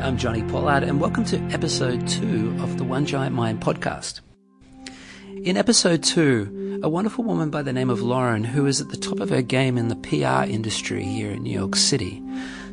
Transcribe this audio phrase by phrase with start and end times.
[0.00, 4.20] I'm Jonni Pollard, and welcome to episode two of the One Giant Mind podcast.
[5.42, 8.96] In episode two, a wonderful woman by the name of Lauren, who is at the
[8.96, 12.22] top of her game in the PR industry here in New York City,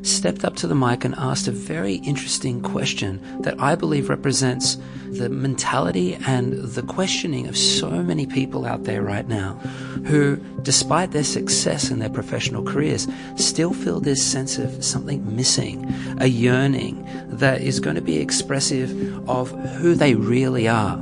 [0.04, 4.78] stepped up to the mic and asked a very interesting question that I believe represents
[5.10, 9.54] the mentality and the questioning of so many people out there right now
[10.06, 15.86] who, despite their success in their professional careers, still feel this sense of something missing,
[16.20, 20.98] a yearning that is going to be expressive of who they really are.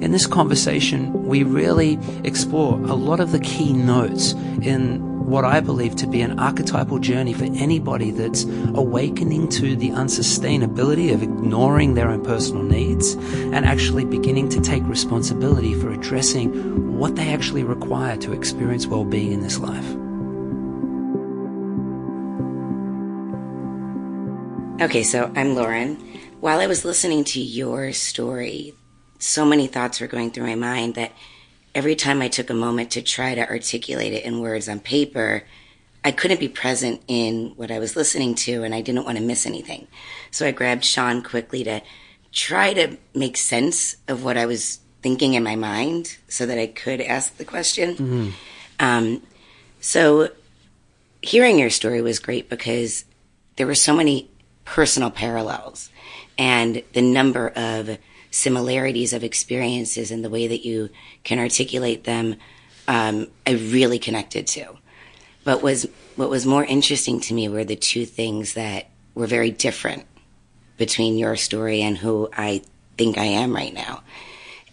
[0.00, 4.32] In this conversation, we really explore a lot of the key notes
[4.62, 9.90] in what I believe to be an archetypal journey for anybody that's awakening to the
[9.90, 16.96] unsustainability of ignoring their own personal needs and actually beginning to take responsibility for addressing
[16.98, 19.84] what they actually require to experience well being in this life.
[24.80, 25.96] Okay, so I'm Lauren.
[26.40, 28.74] While I was listening to your story,
[29.18, 31.12] so many thoughts were going through my mind that
[31.78, 35.44] every time I took a moment to try to articulate it in words on paper,
[36.04, 39.22] I couldn't be present in what I was listening to and I didn't want to
[39.22, 39.86] miss anything.
[40.32, 41.80] So I grabbed Sean quickly to
[42.32, 46.66] try to make sense of what I was thinking in my mind so that I
[46.66, 47.94] could ask the question.
[47.94, 48.30] Mm-hmm.
[48.80, 49.22] Um,
[49.80, 50.30] so
[51.22, 53.04] hearing your story was great because
[53.54, 54.28] there were so many
[54.64, 55.90] personal parallels
[56.36, 57.98] and the number of
[58.30, 60.90] similarities of experiences and the way that you
[61.24, 62.36] can articulate them,
[62.86, 64.76] um, I really connected to.
[65.44, 69.50] But was what was more interesting to me were the two things that were very
[69.50, 70.04] different
[70.76, 72.62] between your story and who I
[72.96, 74.02] think I am right now.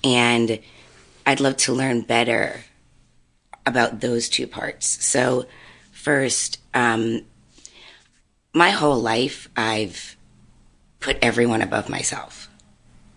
[0.03, 0.59] And
[1.25, 2.61] I'd love to learn better
[3.65, 5.03] about those two parts.
[5.05, 5.45] So,
[5.91, 7.21] first, um,
[8.53, 10.15] my whole life, I've
[10.99, 12.49] put everyone above myself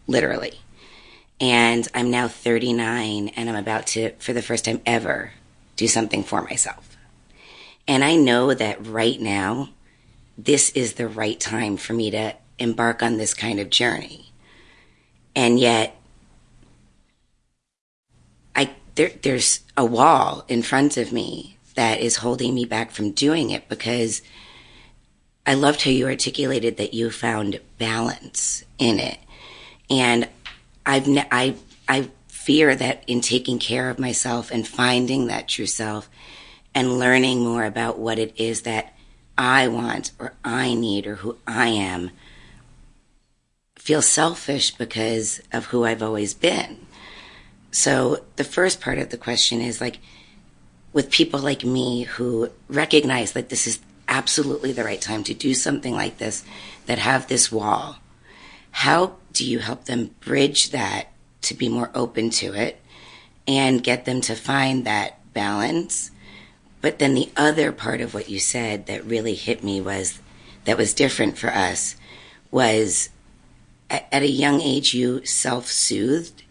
[0.08, 0.60] literally.
[1.40, 5.32] And I'm now 39 and I'm about to, for the first time ever,
[5.76, 6.96] do something for myself.
[7.86, 9.68] And I know that right now,
[10.36, 14.32] this is the right time for me to embark on this kind of journey.
[15.36, 15.96] And yet,
[18.56, 23.12] I, there, there's a wall in front of me that is holding me back from
[23.12, 24.20] doing it because
[25.46, 29.18] I loved how you articulated that you found balance in it
[29.90, 30.28] and
[30.84, 31.56] I've ne- I
[31.88, 36.08] I fear that in taking care of myself and finding that true self
[36.74, 38.94] and learning more about what it is that
[39.36, 42.10] I want or I need or who I am
[43.76, 46.86] feel selfish because of who I've always been.
[47.70, 49.98] So the first part of the question is like
[50.92, 53.78] with people like me who recognize that this is
[54.08, 56.44] absolutely the right time to do something like this
[56.86, 57.98] that have this wall
[58.70, 61.08] how do you help them bridge that
[61.42, 62.80] to be more open to it
[63.46, 66.10] and get them to find that balance?
[66.80, 70.20] But then the other part of what you said that really hit me was
[70.64, 71.96] that was different for us
[72.50, 73.10] was
[73.90, 76.42] at, at a young age you self-soothed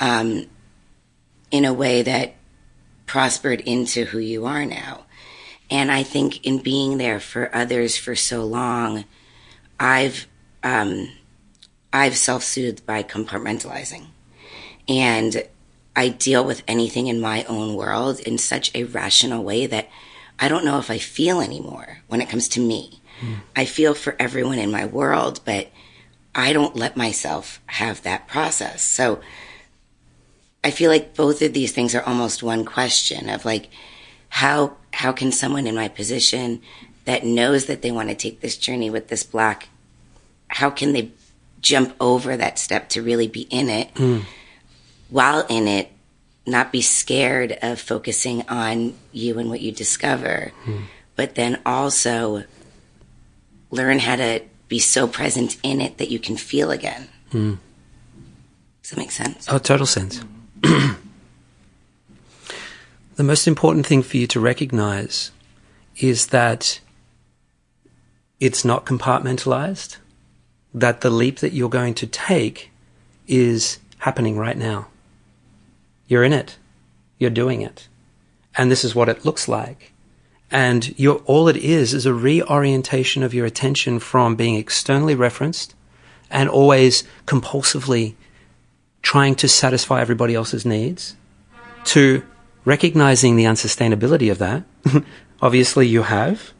[0.00, 0.46] um,
[1.50, 2.34] in a way that
[3.06, 5.04] prospered into who you are now.
[5.70, 9.04] And I think in being there for others for so long,
[9.80, 10.26] I've
[10.62, 11.10] um,
[11.92, 14.06] I've self soothed by compartmentalizing.
[14.88, 15.44] And
[15.94, 19.88] I deal with anything in my own world in such a rational way that
[20.38, 23.00] I don't know if I feel anymore when it comes to me.
[23.20, 23.36] Mm.
[23.54, 25.68] I feel for everyone in my world, but
[26.34, 28.82] I don't let myself have that process.
[28.82, 29.20] So
[30.64, 33.68] I feel like both of these things are almost one question of like,
[34.30, 36.62] how, how can someone in my position
[37.04, 39.68] that knows that they want to take this journey with this black,
[40.48, 41.10] how can they
[41.62, 44.22] jump over that step to really be in it mm.
[45.08, 45.88] while in it
[46.44, 50.82] not be scared of focusing on you and what you discover mm.
[51.14, 52.42] but then also
[53.70, 57.56] learn how to be so present in it that you can feel again mm.
[58.82, 60.24] does that make sense oh total sense
[60.62, 60.96] the
[63.18, 65.30] most important thing for you to recognize
[65.96, 66.80] is that
[68.40, 69.98] it's not compartmentalized
[70.74, 72.70] that the leap that you're going to take
[73.26, 74.88] is happening right now.
[76.06, 76.56] You're in it.
[77.18, 77.88] You're doing it.
[78.56, 79.92] And this is what it looks like.
[80.50, 85.74] And all it is is a reorientation of your attention from being externally referenced
[86.30, 88.14] and always compulsively
[89.00, 91.16] trying to satisfy everybody else's needs
[91.84, 92.22] to
[92.64, 94.64] recognizing the unsustainability of that.
[95.42, 96.52] Obviously, you have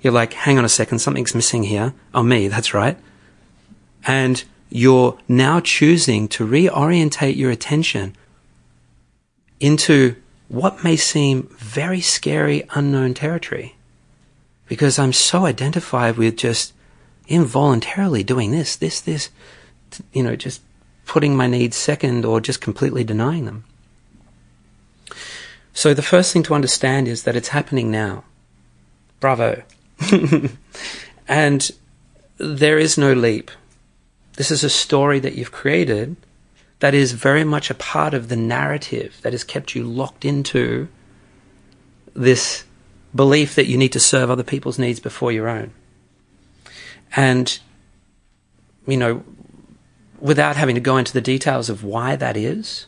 [0.00, 1.94] You're like, hang on a second, something's missing here.
[2.14, 2.96] Oh, me, that's right.
[4.08, 8.16] And you're now choosing to reorientate your attention
[9.60, 10.16] into
[10.48, 13.76] what may seem very scary, unknown territory.
[14.66, 16.72] Because I'm so identified with just
[17.26, 19.28] involuntarily doing this, this, this,
[20.12, 20.62] you know, just
[21.04, 23.64] putting my needs second or just completely denying them.
[25.74, 28.24] So the first thing to understand is that it's happening now.
[29.20, 29.62] Bravo.
[31.28, 31.70] and
[32.38, 33.50] there is no leap.
[34.38, 36.14] This is a story that you've created
[36.78, 40.86] that is very much a part of the narrative that has kept you locked into
[42.14, 42.62] this
[43.12, 45.72] belief that you need to serve other people's needs before your own.
[47.16, 47.58] And,
[48.86, 49.24] you know,
[50.20, 52.86] without having to go into the details of why that is,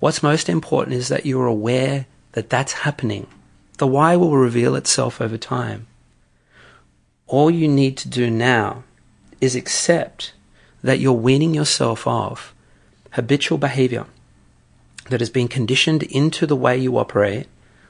[0.00, 3.28] what's most important is that you're aware that that's happening.
[3.78, 5.86] The why will reveal itself over time.
[7.28, 8.82] All you need to do now
[9.40, 10.32] is accept
[10.82, 12.54] that you're weaning yourself off
[13.12, 14.06] habitual behavior
[15.08, 17.48] that has been conditioned into the way you operate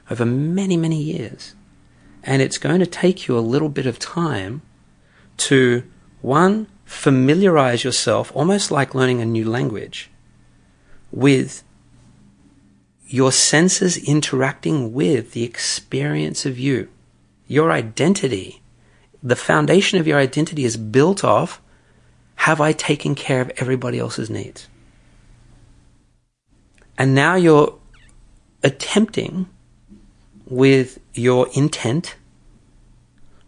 [0.09, 1.55] over many, many years.
[2.23, 4.61] And it's going to take you a little bit of time
[5.37, 5.83] to,
[6.21, 10.09] one, familiarize yourself, almost like learning a new language,
[11.11, 11.63] with
[13.07, 16.89] your senses interacting with the experience of you.
[17.47, 18.61] Your identity,
[19.21, 21.61] the foundation of your identity is built off
[22.35, 24.67] have I taken care of everybody else's needs?
[26.97, 27.77] And now you're
[28.63, 29.47] attempting
[30.45, 32.15] with your intent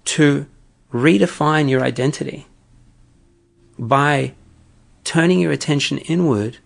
[0.06, 0.46] to
[0.92, 2.48] redefine your identity
[3.78, 4.34] by
[5.04, 6.58] turning your attention inward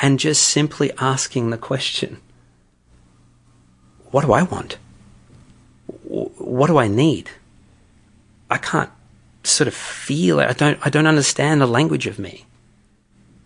[0.00, 2.20] and just simply asking the question
[4.10, 4.78] What do I want?
[6.04, 7.30] What do I need?
[8.50, 8.90] I can't
[9.42, 10.48] sort of feel it.
[10.48, 12.46] I don't, I don't understand the language of me.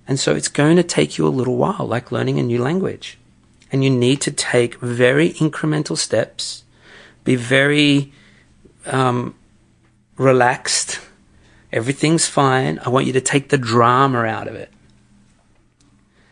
[0.07, 3.19] And so it's going to take you a little while, like learning a new language.
[3.73, 6.65] And you need to take very incremental steps,
[7.25, 8.13] be very
[8.87, 9.35] um,
[10.17, 11.01] relaxed,
[11.75, 12.79] Everything's fine.
[12.85, 14.71] I want you to take the drama out of it.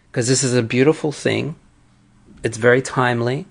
[0.09, 1.57] Because this is a beautiful thing.
[2.45, 3.47] It's very timely.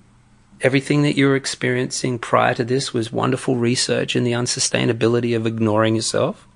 [0.62, 5.48] Everything that you were experiencing prior to this was wonderful research in the unsustainability of
[5.48, 6.48] ignoring yourself.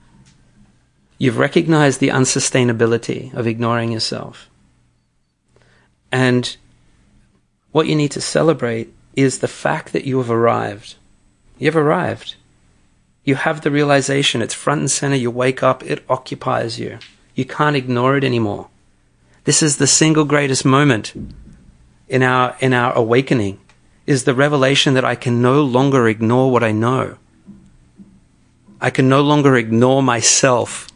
[1.17, 4.49] You've recognized the unsustainability of ignoring yourself.
[6.11, 6.55] And
[7.71, 10.95] what you need to celebrate is the fact that you have arrived.
[11.57, 12.35] You've arrived.
[13.23, 16.99] You have the realization, it's front and center, you wake up, it occupies you.
[17.33, 18.67] You can't ignore it anymore.
[19.45, 21.13] This is the single greatest moment
[22.07, 23.59] in our, in our awakening,
[24.05, 27.17] is the revelation that I can no longer ignore what I know.
[28.79, 30.87] I can no longer ignore myself.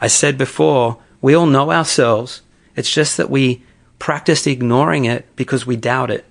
[0.00, 2.42] I said before, we all know ourselves.
[2.76, 3.62] It's just that we
[3.98, 6.24] practice ignoring it because we doubt it.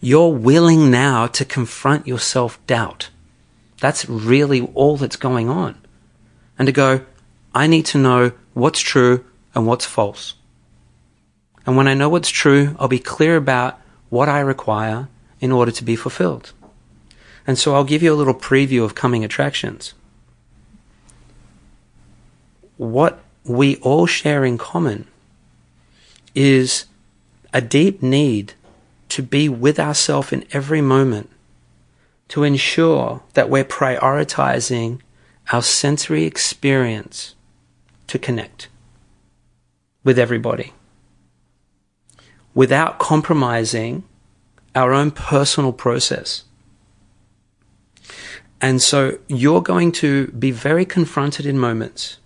[0.00, 3.08] You're willing now to confront your self doubt.
[3.80, 5.80] That's really all that's going on.
[6.58, 7.06] And to go,
[7.54, 9.24] I need to know what's true
[9.54, 10.34] and what's false.
[11.64, 13.80] And when I know what's true, I'll be clear about
[14.14, 15.08] what I require
[15.40, 16.52] in order to be fulfilled.
[17.48, 19.92] And so I'll give you a little preview of coming attractions.
[22.76, 25.08] What we all share in common
[26.32, 26.84] is
[27.52, 28.52] a deep need
[29.08, 31.28] to be with ourselves in every moment
[32.28, 35.00] to ensure that we're prioritizing
[35.52, 37.34] our sensory experience
[38.06, 38.68] to connect
[40.04, 40.72] with everybody
[42.54, 44.04] without compromising
[44.74, 46.44] our own personal process.
[48.60, 52.18] And so you're going to be very confronted in moments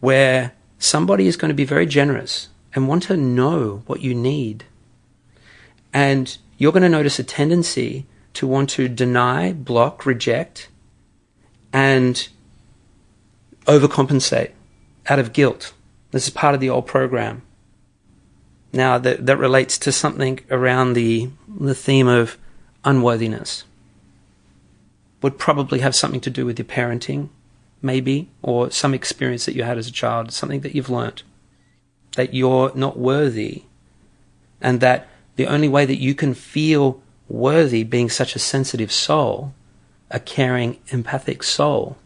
[0.00, 4.64] where somebody is going to be very generous and want to know what you need.
[5.92, 10.68] And you're going to notice a tendency to want to deny, block, reject,
[11.72, 12.28] and
[13.66, 14.50] overcompensate
[15.08, 15.72] out of guilt.
[16.10, 17.42] This is part of the old program.
[18.72, 22.38] Now that that relates to something around the the theme of
[22.84, 23.64] unworthiness.
[25.22, 27.28] Would probably have something to do with your parenting,
[27.82, 31.24] maybe, or some experience that you had as a child, something that you've learnt.
[32.16, 33.64] That you're not worthy
[34.60, 39.54] and that the only way that you can feel worthy, being such a sensitive soul,
[40.10, 41.96] a caring, empathic soul,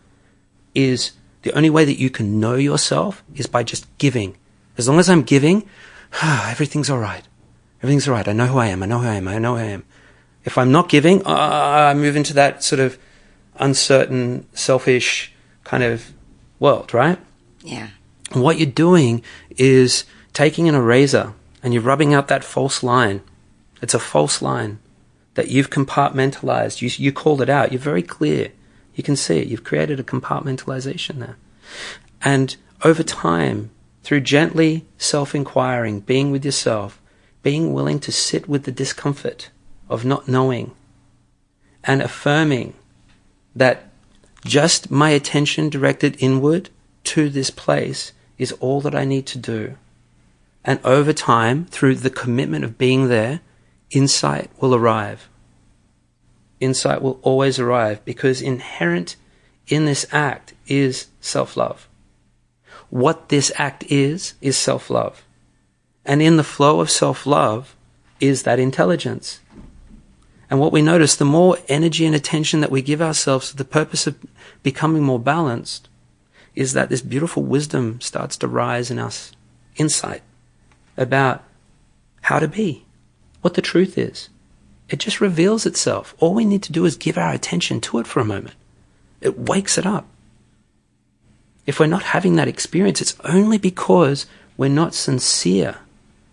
[0.75, 4.37] is the only way that you can know yourself is by just giving.
[4.79, 5.69] As long as I'm giving,
[6.23, 7.27] everything's all right.
[7.83, 8.27] Everything's all right.
[8.27, 8.83] I know who I am.
[8.83, 9.29] I know who I am.
[9.29, 9.85] I know who I am.
[10.45, 12.99] If I'm not giving, uh, I move into that sort of
[13.57, 15.33] uncertain, selfish
[15.65, 16.13] kind of
[16.59, 17.19] world, right?
[17.63, 17.89] Yeah.
[18.33, 19.23] And what you're doing
[19.57, 23.23] is taking an eraser and you're rubbing out that false line.
[23.81, 24.79] It's a false line
[25.35, 26.83] that you've compartmentalized.
[26.83, 27.73] You, you called it out.
[27.73, 28.53] You're very clear.
[28.95, 29.49] You can see it.
[29.49, 31.37] You've created a compartmentalization there.
[32.23, 33.71] And over time,
[34.05, 37.01] through gently self inquiring, being with yourself,
[37.43, 39.51] being willing to sit with the discomfort
[39.89, 40.73] of not knowing,
[41.83, 42.75] and affirming
[43.57, 43.89] that
[44.45, 46.69] just my attention directed inward
[47.03, 49.77] to this place is all that I need to do.
[50.65, 53.41] And over time, through the commitment of being there,
[53.91, 55.29] insight will arrive.
[56.61, 59.17] Insight will always arrive because inherent
[59.67, 61.89] in this act is self love.
[62.91, 65.25] What this act is, is self love.
[66.05, 67.75] And in the flow of self love
[68.21, 69.41] is that intelligence.
[70.51, 73.65] And what we notice, the more energy and attention that we give ourselves to the
[73.65, 74.17] purpose of
[74.63, 75.89] becoming more balanced,
[76.55, 79.33] is that this beautiful wisdom starts to rise in us,
[79.77, 80.23] insight
[80.97, 81.43] about
[82.23, 82.85] how to be,
[83.41, 84.29] what the truth is.
[84.89, 86.15] It just reveals itself.
[86.19, 88.55] All we need to do is give our attention to it for a moment.
[89.21, 90.07] It wakes it up.
[91.67, 95.79] If we're not having that experience, it's only because we're not sincere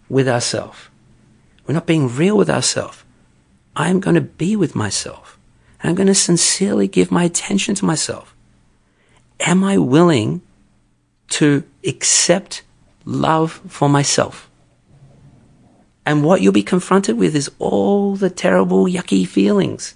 [0.09, 0.89] with ourselves.
[1.65, 3.03] We're not being real with ourselves.
[3.75, 5.38] I'm going to be with myself.
[5.83, 8.35] I'm going to sincerely give my attention to myself.
[9.39, 10.41] Am I willing
[11.29, 12.63] to accept
[13.05, 14.50] love for myself?
[16.05, 19.95] And what you'll be confronted with is all the terrible, yucky feelings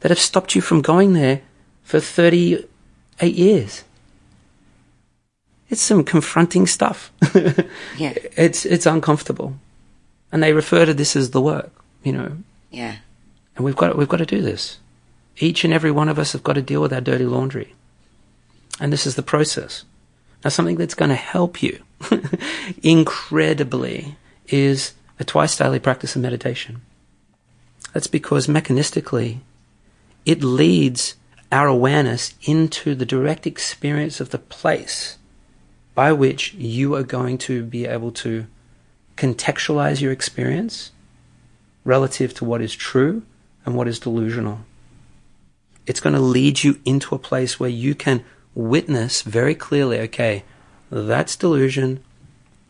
[0.00, 1.42] that have stopped you from going there
[1.82, 3.84] for 38 years.
[5.72, 7.10] It's some confronting stuff.
[7.96, 8.14] Yeah.
[8.36, 9.54] It's, it's uncomfortable.
[10.30, 12.36] And they refer to this as the work, you know.
[12.70, 12.96] Yeah.
[13.56, 14.78] And we've got, we've got to do this.
[15.38, 17.74] Each and every one of us have got to deal with our dirty laundry.
[18.80, 19.84] And this is the process.
[20.44, 21.82] Now, something that's going to help you
[22.82, 24.16] incredibly
[24.48, 26.82] is a twice daily practice of meditation.
[27.94, 29.38] That's because mechanistically,
[30.26, 31.14] it leads
[31.50, 35.16] our awareness into the direct experience of the place
[35.94, 38.46] by which you are going to be able to
[39.16, 40.92] contextualize your experience
[41.84, 43.22] relative to what is true
[43.64, 44.60] and what is delusional.
[45.86, 50.44] It's going to lead you into a place where you can witness very clearly okay,
[50.90, 52.02] that's delusion,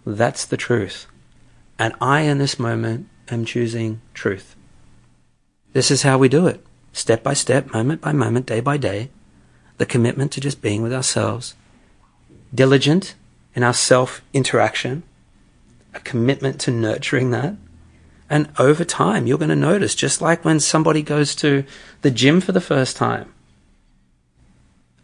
[0.07, 1.07] that's the truth.
[1.79, 4.57] And I, in this moment, am choosing truth.
[5.73, 9.11] This is how we do it step by step, moment by moment, day by day.
[9.79, 11.55] The commitment to just being with ourselves,
[12.55, 13.15] diligent
[13.55, 15.03] in our self interaction,
[15.95, 17.55] a commitment to nurturing that.
[18.31, 21.65] And over time, you're going to notice, just like when somebody goes to
[22.01, 23.33] the gym for the first time,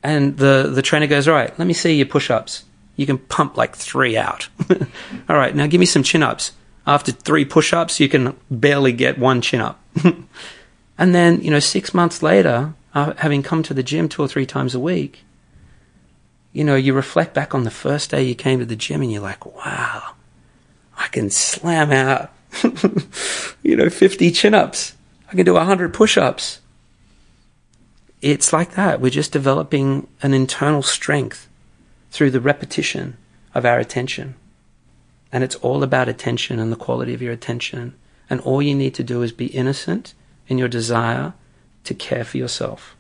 [0.03, 2.65] and the, the trainer goes, All right, let me see your push ups.
[2.97, 4.49] You can pump like three out.
[5.29, 6.53] All right, now give me some chin ups.
[6.87, 9.81] After three push ups, you can barely get one chin up.
[10.99, 14.29] and then, you know, six months later, uh, having come to the gym two or
[14.29, 15.25] three times a week,
[16.53, 19.13] you know, you reflect back on the first day you came to the gym and
[19.13, 20.15] you're like, wow,
[20.97, 22.33] I can slam out,
[23.63, 24.95] you know, 50 chin ups.
[25.29, 26.61] I can do 100 push ups.
[28.21, 29.01] It's like that.
[29.01, 31.49] We're just developing an internal strength
[32.11, 33.17] through the repetition
[33.55, 34.35] of our attention.
[35.31, 37.95] And it's all about attention and the quality of your attention.
[38.31, 40.15] And all you need to do is be innocent
[40.49, 41.35] in your desire
[41.85, 42.97] to care for yourself.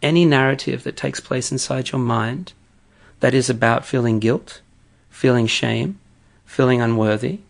[0.00, 2.52] Any narrative that takes place inside your mind
[3.20, 4.60] that is about feeling guilt,
[5.08, 5.98] feeling shame,
[6.44, 7.40] feeling unworthy,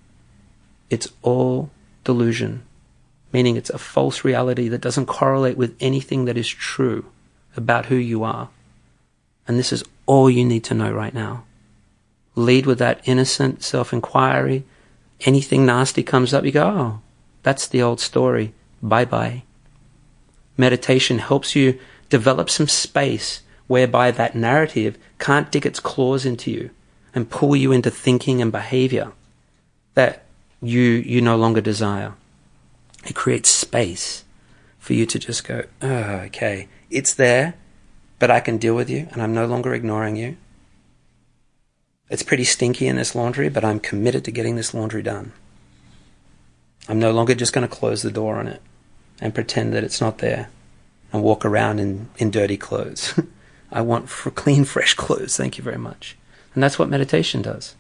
[0.90, 1.70] it's all
[2.04, 2.62] delusion,
[3.32, 7.06] meaning it's a false reality that doesn't correlate with anything that is true
[7.56, 8.50] about who you are.
[9.46, 11.44] And this is all you need to know right now.
[12.34, 14.64] Lead with that innocent self inquiry.
[15.22, 17.00] Anything nasty comes up, you go, oh,
[17.42, 18.52] that's the old story.
[18.82, 19.42] Bye bye.
[20.56, 26.70] Meditation helps you develop some space whereby that narrative can't dig its claws into you
[27.14, 29.12] and pull you into thinking and behavior
[29.94, 30.24] that
[30.60, 32.12] you, you no longer desire.
[33.06, 34.24] It creates space
[34.80, 37.54] for you to just go, oh, okay, it's there,
[38.18, 40.36] but I can deal with you and I'm no longer ignoring you.
[42.08, 45.32] It's pretty stinky in this laundry, but I'm committed to getting this laundry done.
[46.88, 48.62] I'm no longer just going to close the door on it
[49.20, 50.50] and pretend that it's not there
[51.12, 53.14] and walk around in, in dirty clothes.
[53.72, 55.36] I want for clean, fresh clothes.
[55.36, 56.16] Thank you very much.
[56.54, 57.76] And that's what meditation does.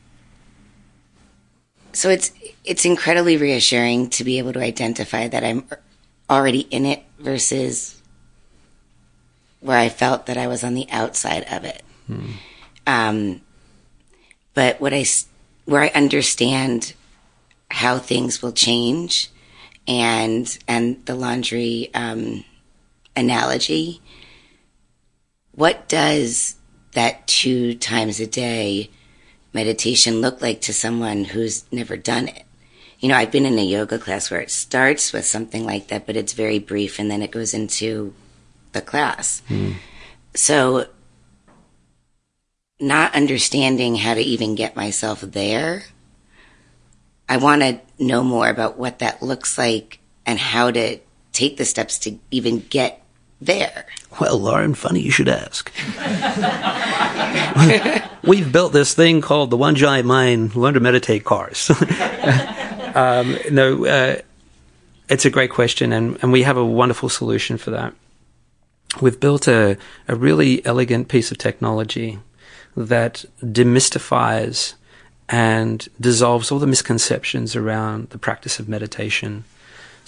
[1.92, 2.30] So it's
[2.64, 5.64] it's incredibly reassuring to be able to identify that I'm
[6.28, 8.00] already in it versus
[9.60, 11.82] where I felt that I was on the outside of it.
[12.86, 13.40] Um,
[14.54, 15.04] but what I,
[15.64, 16.94] where I understand
[17.70, 19.30] how things will change
[19.86, 22.44] and, and the laundry, um,
[23.16, 24.00] analogy,
[25.60, 26.56] what does
[26.92, 28.88] that two times a day
[29.52, 32.44] meditation look like to someone who's never done it?
[32.98, 36.06] You know, I've been in a yoga class where it starts with something like that,
[36.06, 38.14] but it's very brief and then it goes into
[38.72, 39.42] the class.
[39.48, 39.72] Hmm.
[40.34, 40.86] So,
[42.80, 45.82] not understanding how to even get myself there,
[47.28, 51.00] I want to know more about what that looks like and how to
[51.32, 52.99] take the steps to even get
[53.40, 53.86] there.
[54.20, 55.72] Well, Lauren, funny you should ask.
[58.24, 61.70] We've built this thing called the One Giant Mind Learn to Meditate cars.
[62.94, 64.16] um, no, uh,
[65.08, 67.94] it's a great question, and, and we have a wonderful solution for that.
[69.00, 69.78] We've built a,
[70.08, 72.18] a really elegant piece of technology
[72.76, 74.74] that demystifies
[75.28, 79.44] and dissolves all the misconceptions around the practice of meditation.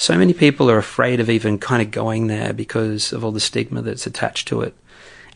[0.02, 3.38] So many people are afraid of even kind of going there because of all the
[3.38, 4.74] stigma that's attached to it.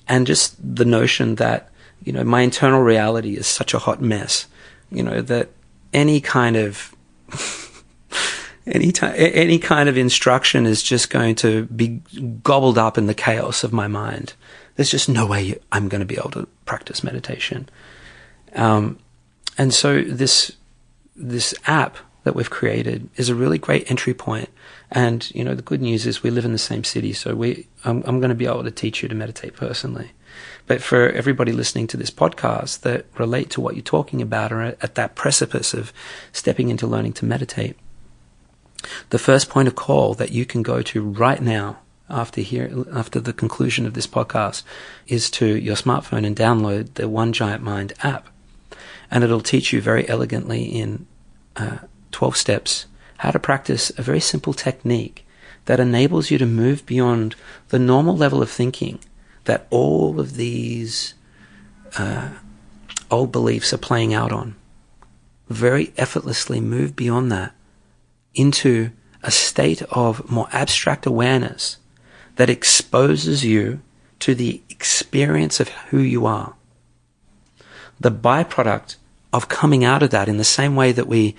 [0.09, 1.71] And just the notion that,
[2.03, 4.49] you know, my internal reality is such a hot mess,
[4.91, 5.51] you know, that
[5.93, 6.93] any kind of
[8.67, 12.01] any any kind of instruction is just going to be
[12.43, 14.35] gobbled up in the chaos of my mind.
[14.75, 17.69] There's just no way I'm going to be able to practice meditation.
[18.57, 18.99] Um,
[19.57, 20.51] and so this
[21.15, 24.49] this app that we've created is a really great entry point.
[24.91, 27.69] And you know, the good news is we live in the same city, so we
[27.85, 30.11] I'm, I'm going to be able to teach you to meditate personally.
[30.67, 34.61] But for everybody listening to this podcast that relate to what you're talking about or
[34.61, 35.93] at that precipice of
[36.33, 37.77] stepping into learning to meditate,
[39.11, 41.79] the first point of call that you can go to right now
[42.11, 44.65] after here after the conclusion of this podcast
[45.07, 48.27] is to your smartphone and download the One Giant Mind app,
[49.13, 51.07] and it'll teach you very elegantly in
[51.55, 51.79] uh,
[52.17, 52.87] 12 steps
[53.19, 55.27] how to practice a very simple technique
[55.67, 57.37] that enables you to move beyond
[57.69, 58.99] the normal level of thinking
[59.45, 61.13] that all of these
[61.99, 62.31] uh,
[63.11, 64.57] old beliefs are playing out on.
[65.51, 67.55] Very effortlessly move beyond that
[68.35, 71.77] into a state of more abstract awareness
[72.37, 73.83] that exposes you
[74.21, 76.55] to the experience of who you are.
[78.01, 78.97] The byproduct
[79.35, 81.37] of coming out of that in the same way that we,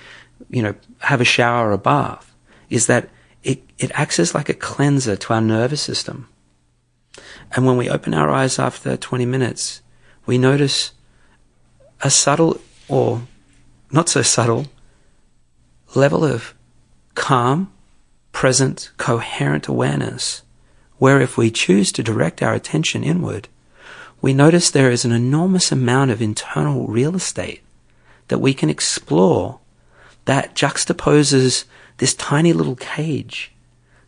[0.49, 2.33] you know, have a shower or a bath
[2.69, 3.09] is that
[3.43, 6.27] it, it acts as like a cleanser to our nervous system.
[7.55, 9.81] And when we open our eyes after 20 minutes,
[10.25, 10.91] we notice
[12.01, 13.23] a subtle or
[13.91, 14.67] not so subtle
[15.95, 16.53] level of
[17.15, 17.71] calm,
[18.31, 20.43] present, coherent awareness,
[20.97, 23.47] where if we choose to direct our attention inward,
[24.21, 27.61] we notice there is an enormous amount of internal real estate
[28.27, 29.59] that we can explore
[30.27, 31.63] that juxtaposes
[31.97, 33.53] this tiny little cage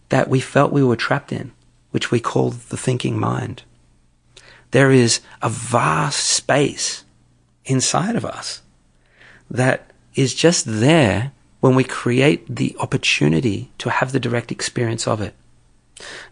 [0.09, 1.53] that we felt we were trapped in,
[1.91, 3.63] which we call the thinking mind.
[4.71, 7.05] There is a vast space
[7.63, 8.61] inside of us
[9.49, 15.21] that is just there when we create the opportunity to have the direct experience of
[15.21, 15.33] it.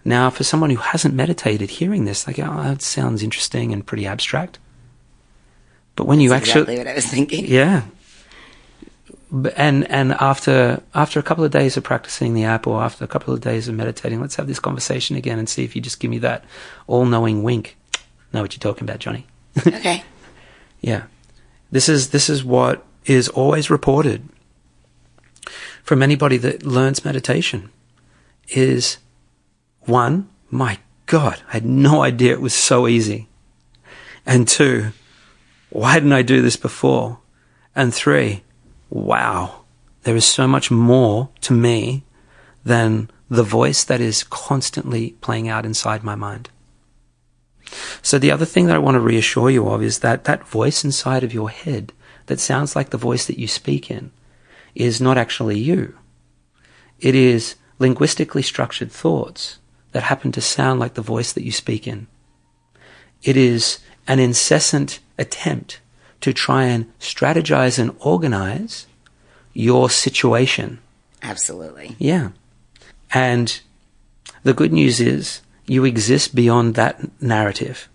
[0.03, 4.05] Now, for someone who hasn't meditated, hearing this, like, oh, that sounds interesting and pretty
[4.05, 4.59] abstract.
[5.95, 7.45] But when you actually, exactly what I was thinking.
[7.47, 7.83] yeah.
[9.55, 13.07] And and after after a couple of days of practicing the app, or after a
[13.07, 15.99] couple of days of meditating, let's have this conversation again and see if you just
[15.99, 16.45] give me that
[16.87, 17.77] all-knowing wink.
[18.31, 19.23] Know what you're talking about, Jonni?
[19.67, 20.03] Okay.
[20.79, 21.03] Yeah.
[21.71, 24.29] This is this is what is always reported
[25.87, 27.69] from anybody that learns meditation
[28.49, 28.97] is
[29.81, 33.29] one, my God, I had no idea it was so easy.
[34.25, 34.91] And two,
[35.69, 37.19] why didn't I do this before?
[37.73, 38.43] And three,
[38.89, 39.63] wow,
[40.03, 42.03] there is so much more to me
[42.63, 46.49] than the voice that is constantly playing out inside my mind.
[48.01, 50.83] So the other thing that I want to reassure you of is that that voice
[50.83, 51.91] inside of your head
[52.27, 54.11] that sounds like the voice that you speak in
[54.75, 55.97] is not actually you.
[56.99, 59.59] It is linguistically structured thoughts
[59.91, 62.07] that happen to sound like the voice that you speak in.
[63.23, 65.81] It is an incessant attempt
[66.21, 68.87] to try and strategize and organize
[69.53, 70.79] your situation.
[71.21, 71.95] Absolutely.
[71.97, 72.29] Yeah.
[73.13, 73.59] And
[74.43, 77.89] the good news is you exist beyond that narrative.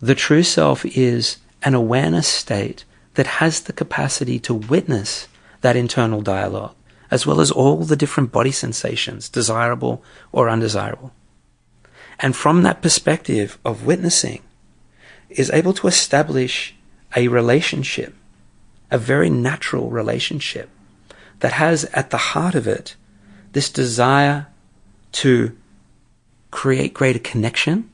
[0.00, 5.28] The true self is an awareness state that has the capacity to witness
[5.60, 6.74] that internal dialogue,
[7.10, 10.02] as well as all the different body sensations, desirable
[10.32, 11.12] or undesirable.
[12.18, 14.42] And from that perspective of witnessing,
[15.30, 16.74] is able to establish
[17.16, 18.14] a relationship,
[18.90, 20.68] a very natural relationship
[21.40, 22.96] that has at the heart of it
[23.52, 24.46] this desire
[25.12, 25.56] to
[26.50, 27.90] create greater connection,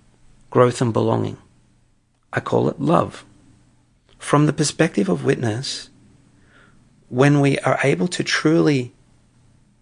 [0.51, 1.39] growth, and belonging.
[2.33, 3.25] I call it love.
[4.19, 5.89] From the perspective of witness,
[7.09, 8.93] when we are able to truly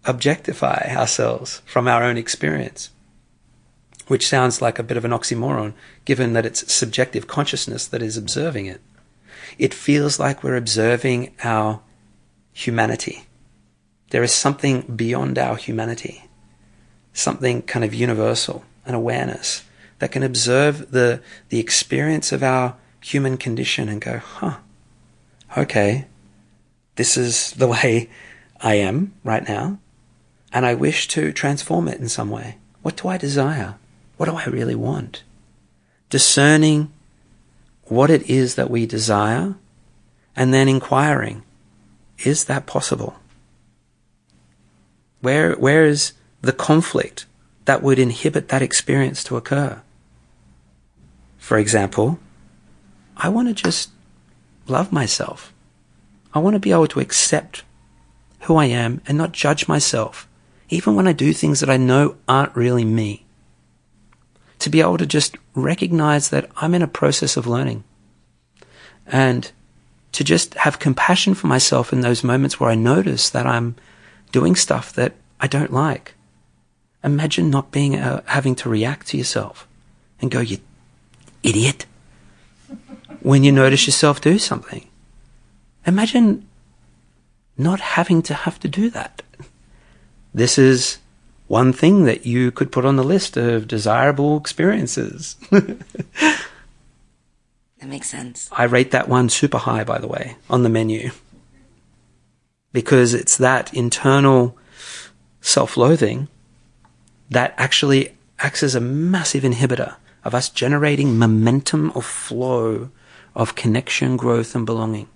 [0.05, 2.91] objectify ourselves from our own experience,
[4.07, 5.73] which sounds like a bit of an oxymoron
[6.05, 8.81] given that it's subjective consciousness that is observing it.
[9.57, 11.81] It feels like we're observing our
[12.53, 13.25] humanity.
[14.09, 16.25] There is something beyond our humanity,
[17.13, 19.63] something kind of universal, an awareness
[19.99, 24.57] that can observe the, the experience of our human condition and go, huh,
[25.57, 26.05] okay,
[26.95, 28.09] this is the way
[28.61, 29.79] I am right now,
[30.51, 32.57] and I wish to transform it in some way.
[32.81, 33.75] What do I desire?
[34.17, 35.23] What do I really want?
[36.09, 36.93] Discerning
[37.85, 39.55] what it is that we desire
[40.35, 41.43] and then inquiring,
[42.19, 43.15] is that possible?
[45.21, 47.25] Where, where is the conflict
[47.65, 49.81] that would inhibit that experience to occur?
[51.37, 52.19] For example,
[53.17, 53.91] I want to just
[54.67, 55.53] love myself.
[56.33, 57.63] I want to be able to accept
[58.41, 60.27] who I am and not judge myself,
[60.69, 63.24] even when I do things that I know aren't really me.
[64.65, 67.83] To be able to just recognize that I'm in a process of learning
[69.05, 69.51] and
[70.11, 73.75] to just have compassion for myself in those moments where I notice that I'm
[74.31, 76.15] doing stuff that I don't like.
[77.03, 79.67] Imagine not being uh, having to react to yourself
[80.19, 80.57] and go, you
[81.43, 81.85] idiot,
[83.21, 84.87] when you notice yourself do something.
[85.85, 86.47] Imagine
[87.55, 89.21] not having to have to do that.
[90.33, 90.97] This is
[91.47, 95.35] one thing that you could put on the list of desirable experiences.
[95.51, 95.77] that
[97.83, 98.49] makes sense.
[98.51, 101.11] I rate that one super high, by the way, on the menu.
[102.71, 104.57] Because it's that internal
[105.41, 106.27] self loathing
[107.29, 112.89] that actually acts as a massive inhibitor of us generating momentum of flow
[113.35, 115.07] of connection, growth, and belonging.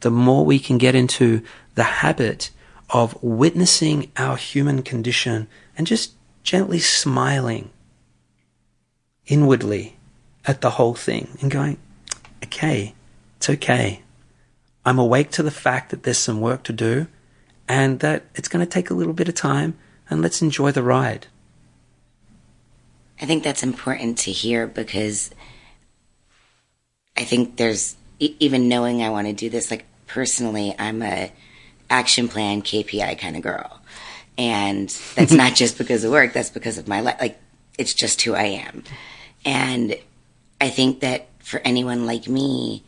[0.00, 1.42] The more we can get into
[1.74, 2.50] the habit
[2.90, 7.70] of witnessing our human condition and just gently smiling
[9.26, 9.96] inwardly
[10.44, 11.78] at the whole thing and going,
[12.44, 12.94] okay,
[13.36, 14.02] it's okay.
[14.84, 17.06] I'm awake to the fact that there's some work to do
[17.68, 19.78] and that it's going to take a little bit of time
[20.10, 21.28] and let's enjoy the ride.
[23.20, 25.30] I think that's important to hear because
[27.16, 31.32] I think there's even knowing I want to do this, like personally, I'm a
[31.88, 33.81] action plan KPI kind of girl.
[34.38, 37.16] And that's not just because of work, that's because of my life.
[37.20, 37.38] Like,
[37.78, 38.84] it's just who I am.
[39.44, 39.96] And
[40.60, 42.82] I think that for anyone like me,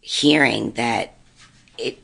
[0.00, 1.14] hearing that
[1.76, 1.98] it,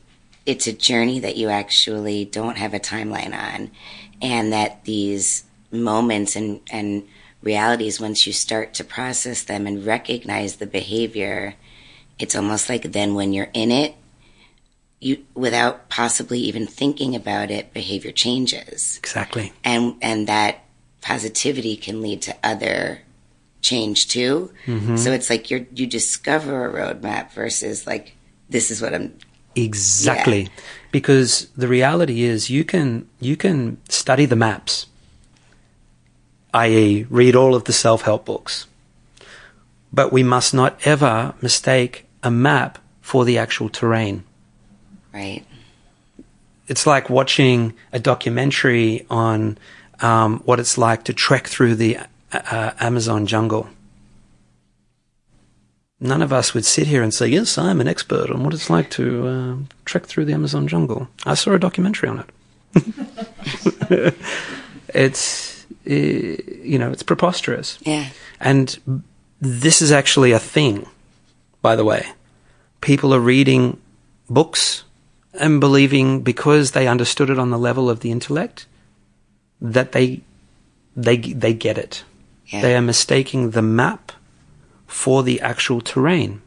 [0.45, 3.71] it's a journey that you actually don't have a timeline on,
[4.21, 7.07] and that these moments and, and
[7.41, 11.55] realities, once you start to process them and recognize the behavior,
[12.19, 13.95] it's almost like then when you're in it,
[15.03, 18.97] you without possibly even thinking about it, behavior changes.
[18.97, 19.53] Exactly.
[19.63, 20.63] And and that
[21.01, 23.01] positivity can lead to other
[23.61, 24.51] change too.
[24.65, 24.97] Mm-hmm.
[24.97, 28.15] So it's like you you discover a roadmap versus like
[28.49, 29.17] this is what I'm
[29.55, 30.43] Exactly.
[30.43, 30.49] Yeah.
[30.91, 34.87] Because the reality is you can you can study the maps
[36.53, 38.67] i.e., read all of the self help books.
[39.91, 44.23] But we must not ever mistake a map for the actual terrain.
[45.13, 45.45] Right.
[46.67, 49.57] It's like watching a documentary on
[49.99, 51.97] um, what it's like to trek through the
[52.31, 53.69] uh, Amazon jungle.
[55.99, 58.69] None of us would sit here and say, Yes, I'm an expert on what it's
[58.69, 61.07] like to uh, trek through the Amazon jungle.
[61.25, 62.29] I saw a documentary on it.
[64.93, 65.53] it's
[65.85, 67.77] you know, it's preposterous.
[67.81, 68.09] Yeah.
[68.39, 69.03] And
[69.41, 70.87] this is actually a thing,
[71.61, 72.07] by the way.
[72.81, 73.79] People are reading
[74.29, 74.83] books
[75.33, 78.65] and believing because they understood it on the level of the intellect
[79.61, 80.21] that they
[80.95, 82.03] they they get it.
[82.47, 82.61] Yeah.
[82.61, 84.11] They are mistaking the map
[84.85, 86.41] for the actual terrain.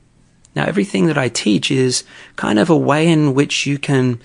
[0.55, 2.05] Now, everything that I teach is
[2.37, 4.20] kind of a way in which you can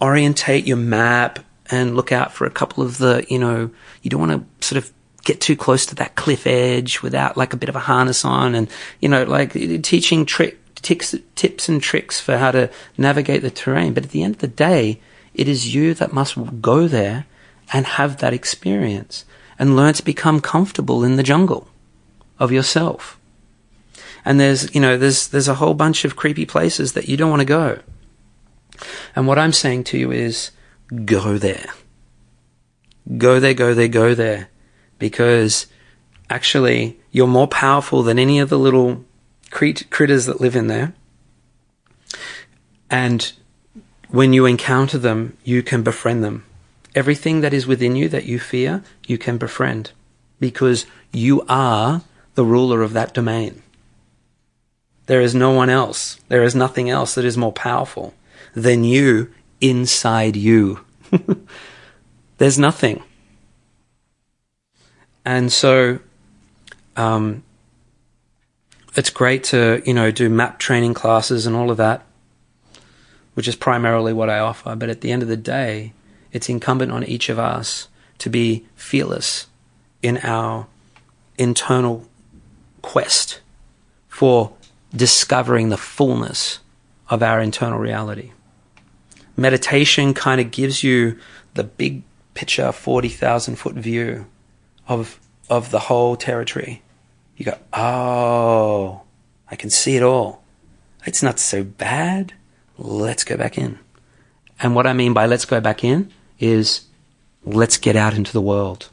[0.00, 3.70] orientate your map and look out for a couple of the, you know,
[4.02, 4.90] you don't want to sort of
[5.22, 8.54] get too close to that cliff edge without like a bit of a harness on
[8.54, 8.68] and,
[9.00, 13.94] you know, like teaching trick, tips, tips and tricks for how to navigate the terrain.
[13.94, 15.00] But at the end of the day,
[15.34, 17.26] it is you that must go there
[17.72, 19.24] and have that experience.
[19.60, 21.68] and learn to become comfortable in the jungle
[22.38, 23.20] of yourself.
[24.24, 27.28] And there's, you know, there's, there's a whole bunch of creepy places that you don't
[27.28, 27.78] want to go.
[29.14, 30.50] And what I'm saying to you is
[31.04, 31.66] go there.
[33.18, 34.48] Go there, go there, go there.
[34.98, 35.66] Because
[36.30, 39.04] actually, you're more powerful than any of the little
[39.50, 40.94] crit- critters that live in there.
[42.90, 43.32] And
[44.08, 46.44] when you encounter them, you can befriend them.
[46.94, 49.92] Everything that is within you that you fear, you can befriend
[50.40, 52.02] because you are
[52.34, 53.62] the ruler of that domain.
[55.06, 56.20] There is no one else.
[56.28, 58.14] There is nothing else that is more powerful
[58.54, 60.84] than you inside you.
[62.38, 63.02] There's nothing.
[65.24, 65.98] And so,
[66.96, 67.42] um,
[68.96, 72.04] it's great to, you know, do map training classes and all of that,
[73.34, 74.74] which is primarily what I offer.
[74.74, 75.92] But at the end of the day,
[76.32, 79.46] it's incumbent on each of us to be fearless
[80.02, 80.66] in our
[81.38, 82.06] internal
[82.82, 83.40] quest
[84.08, 84.52] for
[84.94, 86.58] discovering the fullness
[87.08, 88.32] of our internal reality.
[89.36, 91.18] Meditation kind of gives you
[91.54, 92.02] the big
[92.34, 94.26] picture, 40,000 foot view
[94.86, 96.82] of, of the whole territory.
[97.40, 99.00] You go, oh,
[99.50, 100.42] I can see it all.
[101.06, 102.34] It's not so bad.
[102.76, 103.78] Let's go back in.
[104.60, 106.82] And what I mean by let's go back in is
[107.42, 108.90] let's get out into the world.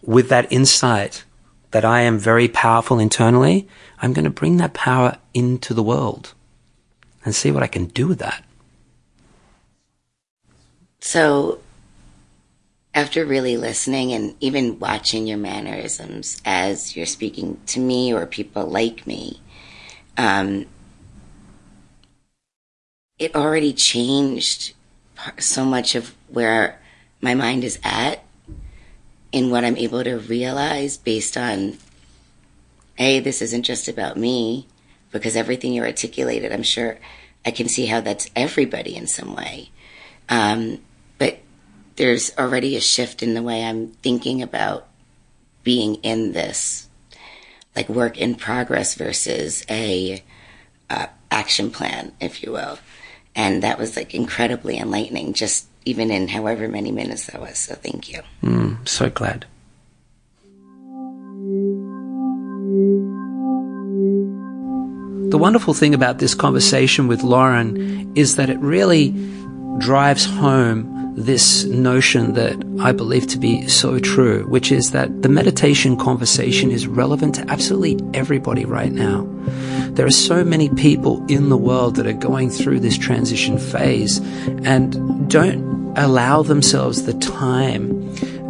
[0.00, 1.24] With that insight
[1.72, 3.66] that I am very powerful internally,
[4.00, 6.34] I'm going to bring that power into the world
[7.24, 8.44] and see what I can do with that.
[11.00, 11.58] So,
[12.98, 18.66] after really listening and even watching your mannerisms as you're speaking to me or people
[18.66, 19.40] like me,
[20.16, 20.66] um,
[23.16, 24.74] it already changed
[25.38, 26.80] so much of where
[27.20, 28.24] my mind is at
[29.30, 31.78] in what I'm able to realize based on,
[32.96, 34.66] hey, this isn't just about me,
[35.12, 36.98] because everything you articulated, I'm sure
[37.46, 39.70] I can see how that's everybody in some way.
[40.28, 40.80] Um,
[41.16, 41.38] but
[41.98, 44.86] there's already a shift in the way I'm thinking about
[45.64, 46.88] being in this,
[47.76, 50.22] like work in progress versus a
[50.88, 52.78] uh, action plan, if you will.
[53.34, 57.58] And that was like incredibly enlightening, just even in however many minutes that was.
[57.58, 58.22] So thank you.
[58.42, 59.44] Mm, so glad.
[65.30, 69.10] The wonderful thing about this conversation with Lauren is that it really
[69.78, 75.28] drives home this notion that I believe to be so true, which is that the
[75.28, 79.28] meditation conversation is relevant to absolutely everybody right now.
[79.90, 84.18] There are so many people in the world that are going through this transition phase
[84.64, 87.98] and don't allow themselves the time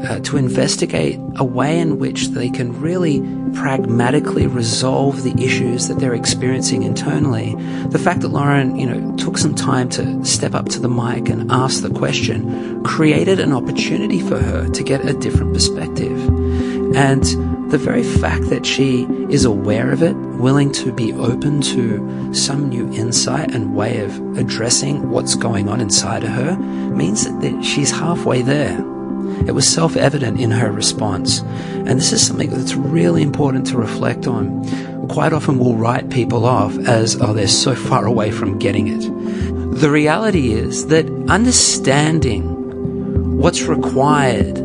[0.04, 3.20] uh, to investigate a way in which they can really
[3.54, 7.54] pragmatically resolve the issues that they're experiencing internally.
[7.88, 11.28] The fact that Lauren, you know, took some time to step up to the mic
[11.28, 16.16] and ask the question created an opportunity for her to get a different perspective.
[16.94, 17.22] And
[17.70, 22.68] the very fact that she is aware of it, willing to be open to some
[22.68, 27.90] new insight and way of addressing what's going on inside of her means that she's
[27.90, 28.97] halfway there.
[29.46, 31.40] It was self evident in her response.
[31.40, 34.66] And this is something that's really important to reflect on.
[35.08, 39.80] Quite often we'll write people off as, oh, they're so far away from getting it.
[39.80, 44.56] The reality is that understanding what's required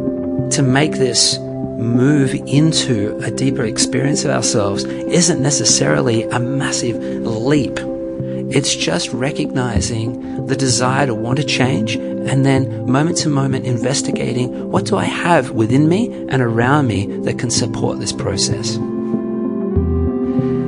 [0.51, 7.79] to make this move into a deeper experience of ourselves isn't necessarily a massive leap.
[8.53, 14.69] It's just recognizing the desire to want to change and then moment to moment investigating
[14.71, 18.77] what do I have within me and around me that can support this process.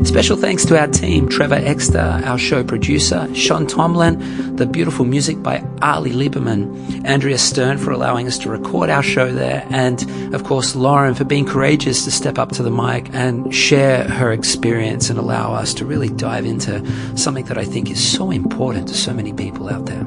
[0.06, 5.44] Special thanks to our team, Trevor Exter, our show producer, Sean Tomlin, the beautiful music
[5.44, 10.46] by Ali Lieberman, Andrea Stern for allowing us to record our show there, and of
[10.46, 15.10] course Lauren for being courageous to step up to the mic and share her experience
[15.10, 16.82] and allow us to really dive into
[17.18, 20.06] something that I think is so important to so many people out there.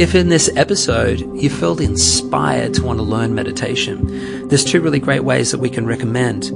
[0.00, 4.98] If in this episode you felt inspired to want to learn meditation, there's two really
[4.98, 6.50] great ways that we can recommend.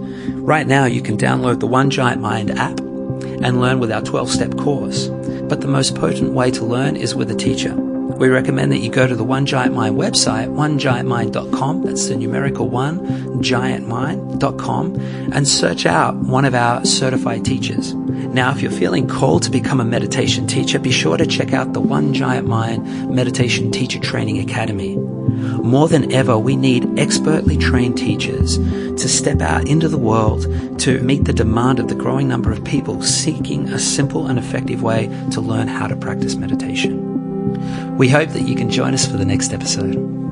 [0.47, 4.31] Right now, you can download the One Giant Mind app and learn with our 12
[4.31, 5.07] step course.
[5.49, 7.73] But the most potent way to learn is with a teacher.
[7.75, 12.69] We recommend that you go to the One Giant Mind website, onegiantmind.com, that's the numerical
[12.69, 12.99] one,
[13.43, 15.01] giantmind.com,
[15.33, 17.95] and search out one of our certified teachers.
[17.95, 21.73] Now, if you're feeling called to become a meditation teacher, be sure to check out
[21.73, 24.97] the One Giant Mind Meditation Teacher Training Academy.
[25.63, 30.43] More than ever, we need expertly trained teachers to step out into the world
[30.81, 34.83] to meet the demand of the growing number of people seeking a simple and effective
[34.83, 37.97] way to learn how to practice meditation.
[37.97, 40.24] We hope that you can join us for the next episode.